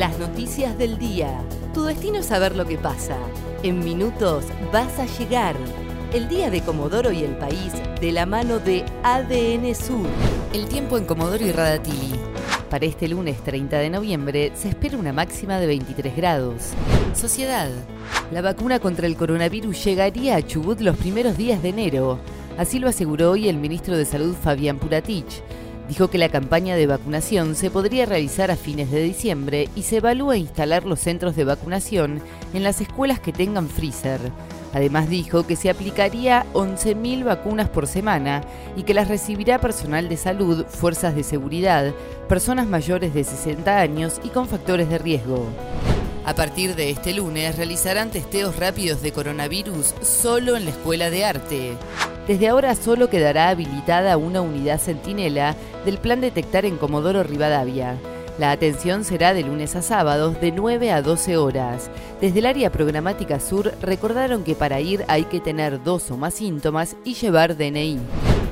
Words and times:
Las 0.00 0.18
noticias 0.18 0.78
del 0.78 0.96
día. 0.96 1.44
Tu 1.74 1.84
destino 1.84 2.20
es 2.20 2.24
saber 2.24 2.56
lo 2.56 2.64
que 2.64 2.78
pasa. 2.78 3.18
En 3.62 3.80
minutos 3.80 4.46
vas 4.72 4.98
a 4.98 5.04
llegar. 5.04 5.54
El 6.14 6.26
día 6.26 6.48
de 6.48 6.62
Comodoro 6.62 7.12
y 7.12 7.22
el 7.22 7.36
país 7.36 7.74
de 8.00 8.10
la 8.10 8.24
mano 8.24 8.60
de 8.60 8.82
ADN 9.02 9.74
Sur. 9.74 10.06
El 10.54 10.68
tiempo 10.68 10.96
en 10.96 11.04
Comodoro 11.04 11.44
y 11.44 11.52
Radatili. 11.52 12.18
Para 12.70 12.86
este 12.86 13.08
lunes 13.08 13.44
30 13.44 13.76
de 13.76 13.90
noviembre 13.90 14.52
se 14.54 14.70
espera 14.70 14.96
una 14.96 15.12
máxima 15.12 15.60
de 15.60 15.66
23 15.66 16.16
grados. 16.16 16.70
Sociedad. 17.12 17.68
La 18.32 18.40
vacuna 18.40 18.80
contra 18.80 19.06
el 19.06 19.16
coronavirus 19.16 19.84
llegaría 19.84 20.36
a 20.36 20.42
Chubut 20.42 20.80
los 20.80 20.96
primeros 20.96 21.36
días 21.36 21.62
de 21.62 21.68
enero. 21.68 22.20
Así 22.56 22.78
lo 22.78 22.88
aseguró 22.88 23.32
hoy 23.32 23.50
el 23.50 23.58
ministro 23.58 23.98
de 23.98 24.06
Salud 24.06 24.34
Fabián 24.34 24.78
Puratich. 24.78 25.42
Dijo 25.88 26.08
que 26.08 26.18
la 26.18 26.28
campaña 26.28 26.76
de 26.76 26.86
vacunación 26.86 27.56
se 27.56 27.70
podría 27.70 28.06
realizar 28.06 28.50
a 28.50 28.56
fines 28.56 28.90
de 28.90 29.02
diciembre 29.02 29.68
y 29.74 29.82
se 29.82 29.96
evalúa 29.96 30.36
instalar 30.36 30.84
los 30.84 31.00
centros 31.00 31.34
de 31.34 31.44
vacunación 31.44 32.22
en 32.54 32.62
las 32.62 32.80
escuelas 32.80 33.20
que 33.20 33.32
tengan 33.32 33.68
freezer. 33.68 34.20
Además 34.72 35.08
dijo 35.08 35.46
que 35.46 35.56
se 35.56 35.68
aplicaría 35.68 36.46
11.000 36.52 37.24
vacunas 37.24 37.68
por 37.68 37.88
semana 37.88 38.42
y 38.76 38.84
que 38.84 38.94
las 38.94 39.08
recibirá 39.08 39.60
personal 39.60 40.08
de 40.08 40.16
salud, 40.16 40.64
fuerzas 40.66 41.16
de 41.16 41.24
seguridad, 41.24 41.92
personas 42.28 42.68
mayores 42.68 43.12
de 43.12 43.24
60 43.24 43.80
años 43.80 44.20
y 44.22 44.28
con 44.28 44.46
factores 44.46 44.88
de 44.88 44.98
riesgo. 44.98 45.48
A 46.24 46.34
partir 46.34 46.76
de 46.76 46.90
este 46.90 47.12
lunes 47.14 47.56
realizarán 47.56 48.10
testeos 48.10 48.56
rápidos 48.56 49.02
de 49.02 49.10
coronavirus 49.10 49.94
solo 50.02 50.56
en 50.56 50.66
la 50.66 50.70
Escuela 50.70 51.10
de 51.10 51.24
Arte. 51.24 51.72
Desde 52.28 52.46
ahora 52.46 52.76
solo 52.76 53.10
quedará 53.10 53.48
habilitada 53.48 54.16
una 54.16 54.40
unidad 54.40 54.78
centinela 54.78 55.56
del 55.84 55.98
plan 55.98 56.20
Detectar 56.20 56.64
en 56.64 56.76
Comodoro 56.76 57.22
Rivadavia. 57.22 57.96
La 58.38 58.52
atención 58.52 59.04
será 59.04 59.34
de 59.34 59.42
lunes 59.42 59.76
a 59.76 59.82
sábados 59.82 60.40
de 60.40 60.50
9 60.50 60.92
a 60.92 61.02
12 61.02 61.36
horas. 61.36 61.90
Desde 62.20 62.38
el 62.38 62.46
área 62.46 62.72
programática 62.72 63.38
sur 63.38 63.72
recordaron 63.82 64.44
que 64.44 64.54
para 64.54 64.80
ir 64.80 65.04
hay 65.08 65.24
que 65.24 65.40
tener 65.40 65.82
dos 65.82 66.10
o 66.10 66.16
más 66.16 66.34
síntomas 66.34 66.96
y 67.04 67.14
llevar 67.14 67.56
DNI. 67.56 67.98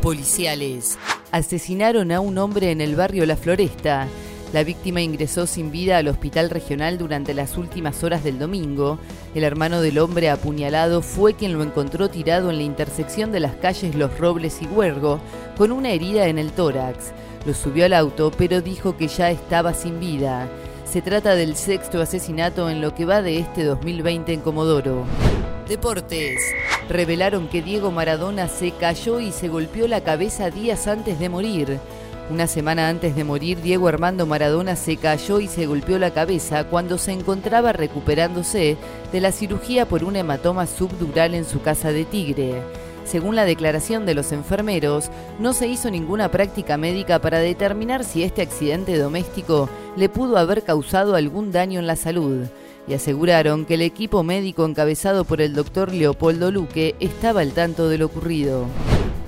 Policiales. 0.00 0.98
Asesinaron 1.32 2.12
a 2.12 2.20
un 2.20 2.38
hombre 2.38 2.70
en 2.70 2.80
el 2.80 2.96
barrio 2.96 3.26
La 3.26 3.36
Floresta. 3.36 4.06
La 4.54 4.62
víctima 4.62 5.00
ingresó 5.00 5.48
sin 5.48 5.72
vida 5.72 5.98
al 5.98 6.06
hospital 6.06 6.48
regional 6.48 6.96
durante 6.96 7.34
las 7.34 7.58
últimas 7.58 8.04
horas 8.04 8.22
del 8.22 8.38
domingo. 8.38 9.00
El 9.34 9.42
hermano 9.42 9.80
del 9.80 9.98
hombre 9.98 10.30
apuñalado 10.30 11.02
fue 11.02 11.34
quien 11.34 11.54
lo 11.54 11.64
encontró 11.64 12.08
tirado 12.08 12.50
en 12.50 12.58
la 12.58 12.62
intersección 12.62 13.32
de 13.32 13.40
las 13.40 13.56
calles 13.56 13.96
Los 13.96 14.16
Robles 14.16 14.62
y 14.62 14.66
Huergo, 14.66 15.18
con 15.58 15.72
una 15.72 15.90
herida 15.90 16.28
en 16.28 16.38
el 16.38 16.52
tórax. 16.52 17.10
Lo 17.44 17.52
subió 17.52 17.84
al 17.84 17.94
auto, 17.94 18.30
pero 18.38 18.60
dijo 18.60 18.96
que 18.96 19.08
ya 19.08 19.28
estaba 19.28 19.74
sin 19.74 19.98
vida. 19.98 20.48
Se 20.84 21.02
trata 21.02 21.34
del 21.34 21.56
sexto 21.56 22.00
asesinato 22.00 22.70
en 22.70 22.80
lo 22.80 22.94
que 22.94 23.06
va 23.06 23.22
de 23.22 23.40
este 23.40 23.64
2020 23.64 24.34
en 24.34 24.40
Comodoro. 24.40 25.04
Deportes. 25.68 26.40
Revelaron 26.88 27.48
que 27.48 27.60
Diego 27.60 27.90
Maradona 27.90 28.46
se 28.46 28.70
cayó 28.70 29.18
y 29.18 29.32
se 29.32 29.48
golpeó 29.48 29.88
la 29.88 30.02
cabeza 30.02 30.50
días 30.50 30.86
antes 30.86 31.18
de 31.18 31.28
morir. 31.28 31.80
Una 32.30 32.46
semana 32.46 32.88
antes 32.88 33.14
de 33.14 33.22
morir, 33.22 33.60
Diego 33.60 33.86
Armando 33.86 34.24
Maradona 34.24 34.76
se 34.76 34.96
cayó 34.96 35.40
y 35.40 35.46
se 35.46 35.66
golpeó 35.66 35.98
la 35.98 36.12
cabeza 36.12 36.64
cuando 36.64 36.96
se 36.96 37.12
encontraba 37.12 37.74
recuperándose 37.74 38.78
de 39.12 39.20
la 39.20 39.30
cirugía 39.30 39.86
por 39.86 40.04
un 40.04 40.16
hematoma 40.16 40.66
subdural 40.66 41.34
en 41.34 41.44
su 41.44 41.60
casa 41.60 41.92
de 41.92 42.06
Tigre. 42.06 42.62
Según 43.04 43.36
la 43.36 43.44
declaración 43.44 44.06
de 44.06 44.14
los 44.14 44.32
enfermeros, 44.32 45.10
no 45.38 45.52
se 45.52 45.66
hizo 45.66 45.90
ninguna 45.90 46.30
práctica 46.30 46.78
médica 46.78 47.18
para 47.18 47.40
determinar 47.40 48.04
si 48.04 48.22
este 48.22 48.40
accidente 48.40 48.96
doméstico 48.96 49.68
le 49.94 50.08
pudo 50.08 50.38
haber 50.38 50.62
causado 50.62 51.16
algún 51.16 51.52
daño 51.52 51.78
en 51.78 51.86
la 51.86 51.96
salud 51.96 52.46
y 52.88 52.94
aseguraron 52.94 53.66
que 53.66 53.74
el 53.74 53.82
equipo 53.82 54.22
médico 54.22 54.64
encabezado 54.64 55.24
por 55.24 55.42
el 55.42 55.54
doctor 55.54 55.92
Leopoldo 55.92 56.50
Luque 56.50 56.94
estaba 57.00 57.42
al 57.42 57.52
tanto 57.52 57.90
de 57.90 57.98
lo 57.98 58.06
ocurrido. 58.06 58.66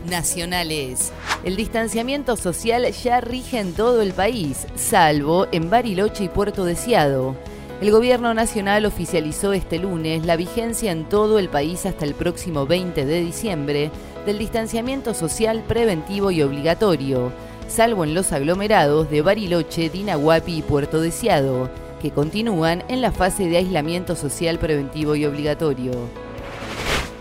Nacionales. 0.09 1.13
El 1.45 1.57
distanciamiento 1.57 2.37
social 2.37 2.91
ya 2.93 3.21
rige 3.21 3.59
en 3.59 3.73
todo 3.73 4.03
el 4.03 4.13
país, 4.13 4.67
salvo 4.77 5.47
en 5.53 5.71
Bariloche 5.71 6.25
y 6.25 6.29
Puerto 6.29 6.65
Deseado. 6.65 7.37
El 7.81 7.91
gobierno 7.91 8.33
nacional 8.33 8.87
oficializó 8.87 9.53
este 9.53 9.79
lunes 9.79 10.25
la 10.25 10.37
vigencia 10.37 10.93
en 10.93 11.05
todo 11.05 11.39
el 11.39 11.49
país 11.49 11.85
hasta 11.85 12.05
el 12.05 12.15
próximo 12.15 12.67
20 12.67 13.05
de 13.05 13.21
diciembre 13.21 13.91
del 14.25 14.39
distanciamiento 14.39 15.13
social 15.13 15.63
preventivo 15.69 16.31
y 16.31 16.43
obligatorio, 16.43 17.33
salvo 17.69 18.05
en 18.05 18.15
los 18.15 18.33
aglomerados 18.33 19.11
de 19.11 19.21
Bariloche, 19.21 19.91
Dinahuapi 19.91 20.59
y 20.59 20.63
Puerto 20.63 21.01
Deseado, 21.01 21.69
que 22.01 22.11
continúan 22.11 22.83
en 22.89 23.03
la 23.03 23.13
fase 23.13 23.47
de 23.49 23.59
aislamiento 23.59 24.17
social 24.17 24.59
preventivo 24.59 25.15
y 25.15 25.27
obligatorio. 25.27 25.93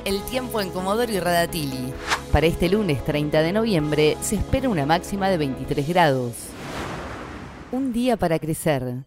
El 0.06 0.22
tiempo 0.24 0.62
en 0.62 0.70
Comodoro 0.70 1.12
y 1.12 1.20
Radatili. 1.20 1.94
Para 2.36 2.48
este 2.48 2.68
lunes 2.68 3.02
30 3.06 3.44
de 3.44 3.54
noviembre 3.54 4.18
se 4.20 4.36
espera 4.36 4.68
una 4.68 4.86
máxima 4.86 5.30
de 5.30 5.38
23 5.38 5.88
grados. 5.88 6.34
Un 7.72 7.94
día 7.94 8.18
para 8.18 8.40
crecer. 8.40 9.06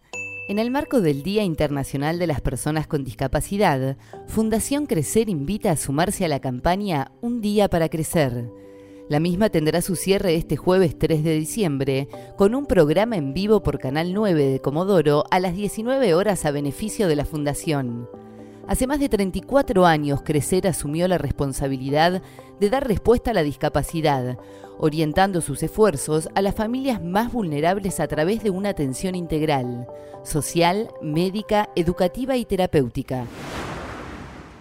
En 0.49 0.59
el 0.59 0.71
marco 0.71 1.03
del 1.03 1.23
Día 1.23 1.43
Internacional 1.43 2.19
de 2.19 2.27
las 2.27 2.41
Personas 2.41 2.87
con 2.87 3.05
Discapacidad, 3.05 3.99
Fundación 4.29 4.87
Crecer 4.87 5.29
invita 5.29 5.73
a 5.73 5.77
sumarse 5.77 6.25
a 6.25 6.29
la 6.29 6.41
campaña 6.41 7.13
Un 7.21 7.43
Día 7.43 7.69
para 7.69 7.91
Crecer. 7.91 8.51
La 9.11 9.21
misma 9.21 9.51
tendrá 9.51 9.83
su 9.83 9.95
cierre 9.95 10.35
este 10.35 10.57
jueves 10.57 10.99
3 10.99 11.23
de 11.23 11.35
diciembre 11.35 12.09
con 12.39 12.55
un 12.55 12.65
programa 12.65 13.19
en 13.19 13.35
vivo 13.35 13.63
por 13.63 13.79
Canal 13.79 14.15
9 14.15 14.43
de 14.43 14.61
Comodoro 14.61 15.25
a 15.31 15.39
las 15.39 15.55
19 15.55 16.15
horas 16.15 16.47
a 16.47 16.51
beneficio 16.51 17.09
de 17.09 17.17
la 17.17 17.27
Fundación. 17.27 18.09
Hace 18.69 18.87
más 18.87 19.01
de 19.01 19.09
34 19.09 19.87
años 19.87 20.21
Crecer 20.23 20.69
asumió 20.69 21.09
la 21.09 21.17
responsabilidad 21.17 22.21
de 22.61 22.69
dar 22.69 22.87
respuesta 22.87 23.31
a 23.31 23.35
la 23.35 23.43
discapacidad, 23.43 24.37
orientando 24.79 25.41
sus 25.41 25.63
esfuerzos 25.63 26.29
a 26.35 26.43
las 26.43 26.55
familias 26.55 27.03
más 27.03 27.33
vulnerables 27.33 27.99
a 27.99 28.07
través 28.07 28.43
de 28.43 28.51
una 28.51 28.69
atención 28.69 29.15
integral, 29.15 29.89
social, 30.23 30.91
médica, 31.01 31.71
educativa 31.77 32.37
y 32.37 32.45
terapéutica. 32.45 33.25